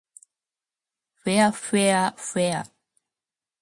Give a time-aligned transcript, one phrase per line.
[1.13, 2.65] ふぇあふぇわふぇわ